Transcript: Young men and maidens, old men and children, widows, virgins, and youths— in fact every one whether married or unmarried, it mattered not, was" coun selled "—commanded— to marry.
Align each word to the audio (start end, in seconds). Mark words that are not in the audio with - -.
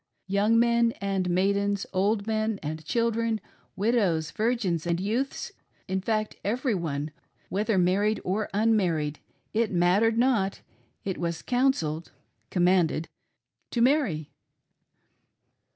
Young 0.25 0.57
men 0.57 0.93
and 0.93 1.29
maidens, 1.29 1.85
old 1.93 2.25
men 2.25 2.59
and 2.63 2.83
children, 2.83 3.39
widows, 3.75 4.31
virgins, 4.31 4.87
and 4.87 4.99
youths— 4.99 5.51
in 5.87 6.01
fact 6.01 6.37
every 6.43 6.73
one 6.73 7.11
whether 7.49 7.77
married 7.77 8.19
or 8.23 8.49
unmarried, 8.51 9.19
it 9.53 9.69
mattered 9.71 10.17
not, 10.17 10.61
was" 11.05 11.41
coun 11.43 11.71
selled 11.73 12.09
"—commanded— 12.49 13.09
to 13.69 13.79
marry. 13.79 14.31